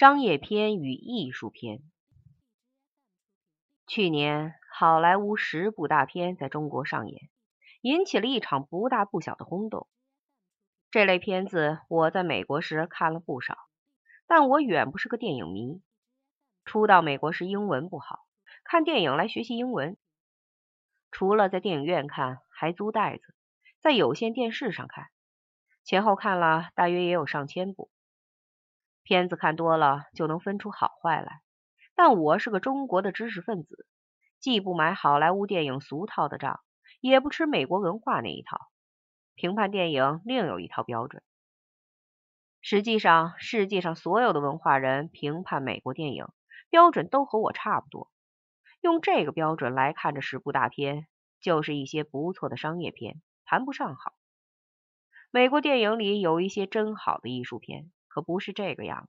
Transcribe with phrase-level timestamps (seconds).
[0.00, 1.82] 商业片与艺术片。
[3.86, 7.28] 去年，好莱坞十部大片在中国上演，
[7.82, 9.88] 引起了一场不大不小的轰动。
[10.90, 13.58] 这类片子我在美国时看了不少，
[14.26, 15.82] 但我远不是个电影迷。
[16.64, 18.20] 初到美国时英文不好，
[18.64, 19.98] 看电影来学习英文。
[21.10, 23.34] 除了在电影院看，还租袋子，
[23.80, 25.08] 在有线电视上看，
[25.84, 27.90] 前后看了大约也有上千部。
[29.02, 31.42] 片子看多了就能分出好坏来，
[31.94, 33.86] 但我是个中国的知识分子，
[34.38, 36.60] 既不买好莱坞电影俗套的账，
[37.00, 38.58] 也不吃美国文化那一套，
[39.34, 41.22] 评判电影另有一套标准。
[42.62, 46.26] 实际上，世界上所有的文化人评判美国电影
[46.68, 48.10] 标准都和我差不多，
[48.82, 51.06] 用这个标准来看这十部大片，
[51.40, 54.12] 就是一些不错的商业片，谈不上好。
[55.30, 57.90] 美国电影里有一些真好的艺术片。
[58.10, 59.08] 可不是这个样子。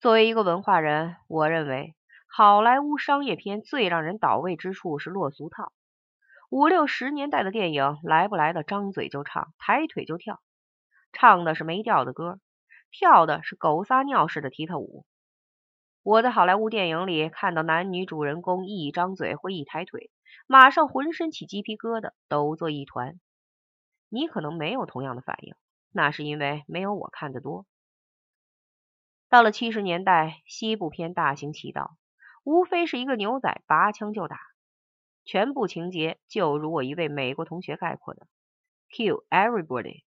[0.00, 1.94] 作为一个文化人，我认为
[2.28, 5.72] 好莱坞商业片最让人倒胃之处是落俗套。
[6.50, 10.40] 五六十年代的电影，来不来的张嘴就唱，抬腿就跳，
[11.12, 12.40] 唱的是没调的歌，
[12.90, 15.04] 跳的是狗撒尿似的踢踏舞。
[16.02, 20.10] 我在好莱坞电影里看到男女主人公一张嘴或一抬腿，
[20.46, 23.20] 马上浑身起鸡皮疙瘩，抖作一团。
[24.08, 25.54] 你可能没有同样的反应。
[25.90, 27.66] 那是因为没有我看得多。
[29.28, 31.96] 到了七十年代，西部片大行其道，
[32.44, 34.38] 无非是一个牛仔拔枪就打，
[35.24, 38.26] 全部情节就如我一位美国同学概括的
[38.90, 40.04] ：“kill everybody”，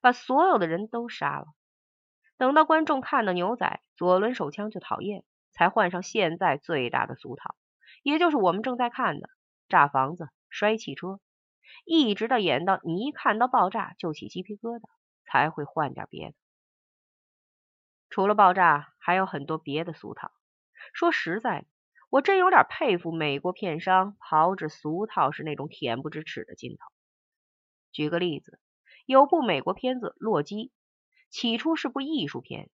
[0.00, 1.46] 把所有的人都杀了。
[2.36, 7.54] 等到观众看到牛仔左轮手枪就讨厌，才换上现在最大的俗套，
[8.02, 9.28] 也就是我们正在看的
[9.68, 11.20] 炸房子、摔汽车。
[11.84, 14.82] 一直到演到你一看到爆炸就起鸡皮疙瘩，
[15.24, 16.34] 才会换点别的。
[18.10, 20.30] 除了爆炸，还有很多别的俗套。
[20.92, 21.66] 说实在的，
[22.10, 26.92] 我真有点佩服美国片商炮制俗套是那种恬不知耻的劲头。
[27.90, 28.60] 举个例子，
[29.06, 30.56] 有部美国片子《洛基》，
[31.30, 32.68] 起初是部艺术片，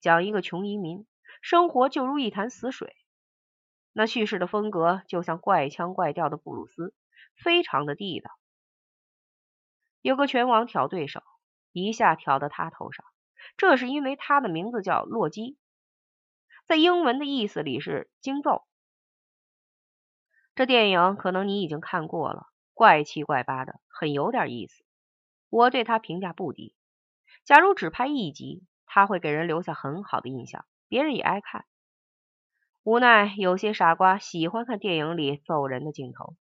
[0.00, 1.06] 讲一个穷移民
[1.40, 2.96] 生活就如一潭死水，
[3.92, 6.94] 那叙事的风格就像怪腔怪调的布鲁斯。
[7.36, 8.30] 非常的地道。
[10.00, 11.22] 有个拳王挑对手，
[11.72, 13.04] 一下挑到他头上，
[13.56, 15.56] 这是因为他的名字叫洛基，
[16.66, 18.64] 在英文的意思里是惊揍。
[20.54, 24.84] 这电影可能你已经看过了，怪七怪八的，很有点意思。
[25.48, 26.74] 我对他评价不低。
[27.44, 31.64] 假如只拍一集，他会给人留下很好的印象，别人也爱看。
[32.82, 36.36] 无奈有些傻瓜喜欢看电影里揍人的镜头。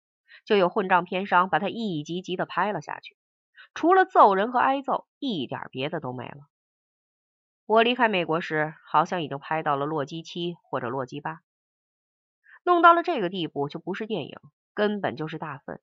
[0.47, 3.19] 就有混账片商把它一集集的拍了下去，
[3.75, 6.47] 除了揍人和挨揍，一点别的都没了。
[7.67, 11.33] 我离开美国时，好像已经拍到了《洛基七》或者《洛基八》，
[12.63, 14.39] 弄到了这个地步，就不是电影，
[14.73, 15.81] 根本就是大粪。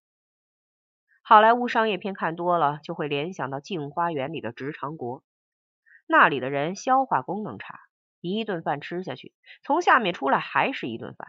[1.21, 5.23] 好莱坞商业片看多了，就会联想到《镜花园》里的直肠国，
[6.07, 7.81] 那里的人消化功能差，
[8.21, 11.27] 一顿饭吃下去，从下面出来还是一顿饭。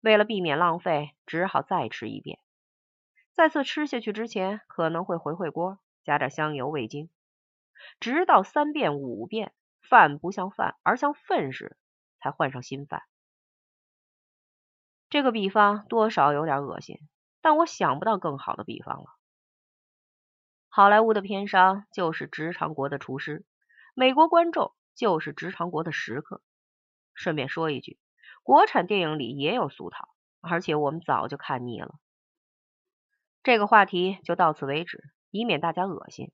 [0.00, 2.38] 为了避免浪费，只好再吃一遍。
[3.32, 7.10] 再次吃下去之前，可能会回回锅，加点香油、味精，
[8.00, 11.76] 直到三遍、五遍，饭不像饭，而像粪时，
[12.18, 13.02] 才换上新饭。
[15.08, 16.98] 这个比方多少有点恶心，
[17.40, 19.06] 但我想不到更好的比方了。
[20.68, 23.44] 好莱坞的片商就是直肠国的厨师，
[23.94, 26.42] 美国观众就是直肠国的食客。
[27.12, 27.98] 顺便说一句。
[28.50, 30.08] 国产电影里也有俗套，
[30.40, 32.00] 而且我们早就看腻了。
[33.44, 36.32] 这个话题就到此为止，以免大家恶心。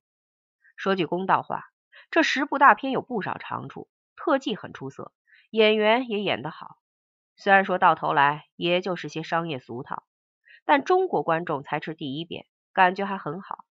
[0.78, 1.66] 说句公道话，
[2.10, 5.12] 这十部大片有不少长处，特技很出色，
[5.50, 6.78] 演员也演得好。
[7.36, 10.04] 虽然说到头来也就是些商业俗套，
[10.64, 13.66] 但中国观众才吃第一遍，感觉还很好。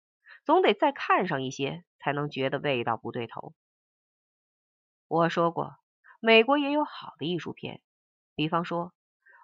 [0.45, 3.55] 总得再看上一些，才能觉得味道不对头。
[5.09, 5.79] 我说过，
[6.21, 7.81] 美国也有好的艺术片。
[8.35, 8.93] 比方说，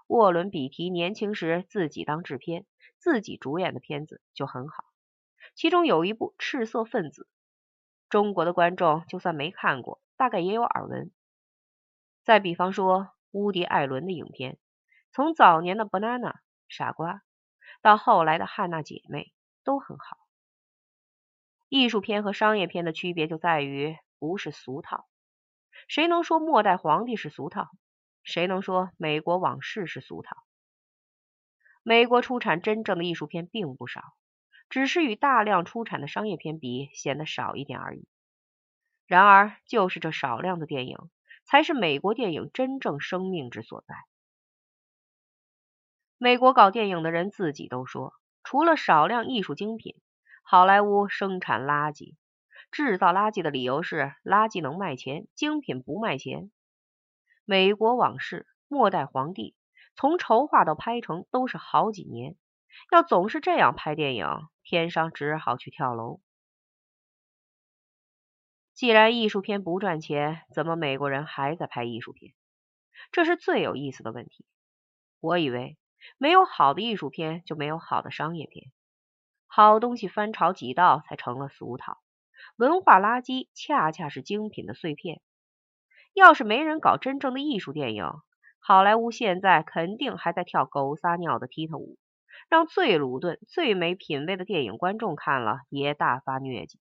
[0.06, 2.66] 沃伦·比提年轻时自己当制片、
[2.98, 4.84] 自己主演的片子就很好，
[5.54, 7.22] 其中有一部《赤色分子》，
[8.08, 11.10] 中国的观众就算没看过，大概也有耳闻。
[12.24, 14.58] 再比方说，乌迪·艾伦的影片，
[15.12, 16.32] 从早年的《Banana》
[16.68, 17.22] 傻瓜，
[17.80, 19.22] 到后来的《汉娜姐妹》，
[19.64, 20.18] 都很好。
[21.68, 25.08] 艺术片和商业片的区别就在于不是俗套。
[25.86, 27.70] 谁能说《末代皇帝》是俗套？
[28.30, 30.36] 谁能说美国往事是俗套？
[31.82, 34.14] 美国出产真正的艺术片并不少，
[34.68, 38.06] 只是与大量出产的商业片比显得少一点而已。
[39.06, 40.96] 然而，就是这少量的电影，
[41.44, 43.96] 才是美国电影真正生命之所在。
[46.16, 49.96] 美国搞电影的人自己都说，除了少量艺术精品，
[50.44, 52.14] 好莱坞生产垃圾。
[52.70, 56.52] 制造垃圾的理由是垃圾能卖钱，精品不卖钱。
[57.50, 59.56] 美国往事，末代皇帝
[59.96, 62.36] 从筹划到拍成都是好几年，
[62.92, 64.24] 要总是这样拍电影，
[64.62, 66.20] 片商只好去跳楼。
[68.72, 72.34] 既然艺术片不赚钱，怎么美国人还在拍艺术片？
[73.10, 74.46] 这是最有意思的问题。
[75.18, 75.76] 我以为
[76.18, 78.70] 没有好的艺术片，就没有好的商业片。
[79.48, 81.98] 好东西翻炒几道才成了俗套，
[82.54, 85.20] 文化垃圾恰恰是精品的碎片。
[86.12, 88.04] 要是没人搞真正的艺术电影，
[88.58, 91.98] 好莱坞现在肯定还在跳狗撒尿的踢踏舞，
[92.48, 96.78] 让最鲁钝、最没品位的电影观众看了也大发疟疾。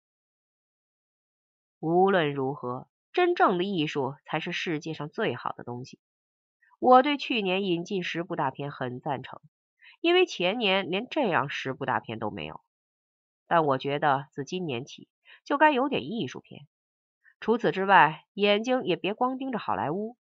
[1.80, 6.00] 无论如何，真正的艺术才是世界上最好的东西。
[6.80, 9.40] 我对去年引进十部大片很赞成，
[10.02, 12.62] 因为前年连这样十部大片都没有。
[13.48, 15.08] 但我觉得自今年起
[15.46, 16.68] 就该有点艺术片。
[17.40, 20.18] 除此之外，眼睛也别光盯着好莱坞。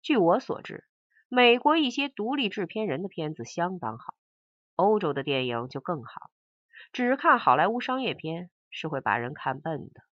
[0.00, 0.84] 据我所知，
[1.28, 4.14] 美国一些独立制片人的片子相当好，
[4.76, 6.30] 欧洲的电影就更好。
[6.92, 10.07] 只看好莱坞商业片是会把人看笨的。